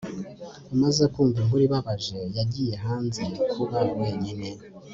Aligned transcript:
amaze 0.73 1.03
kumva 1.13 1.37
inkuru 1.43 1.61
ibabaje, 1.67 2.19
yagiye 2.37 2.73
hanze 2.85 3.21
kuba 3.51 3.79
wenyine 3.99 4.49